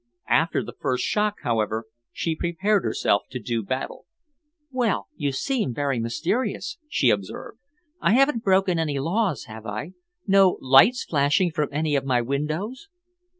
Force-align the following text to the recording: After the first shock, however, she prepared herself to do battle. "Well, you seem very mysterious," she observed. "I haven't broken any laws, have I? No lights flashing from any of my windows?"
After 0.31 0.63
the 0.63 0.73
first 0.79 1.03
shock, 1.05 1.35
however, 1.43 1.85
she 2.11 2.35
prepared 2.35 2.83
herself 2.83 3.21
to 3.29 3.39
do 3.39 3.61
battle. 3.61 4.07
"Well, 4.71 5.09
you 5.15 5.31
seem 5.31 5.75
very 5.75 5.99
mysterious," 5.99 6.79
she 6.89 7.11
observed. 7.11 7.59
"I 8.01 8.13
haven't 8.13 8.43
broken 8.43 8.79
any 8.79 8.97
laws, 8.97 9.43
have 9.43 9.67
I? 9.67 9.91
No 10.25 10.57
lights 10.59 11.03
flashing 11.03 11.51
from 11.51 11.69
any 11.71 11.95
of 11.95 12.03
my 12.03 12.19
windows?" 12.19 12.89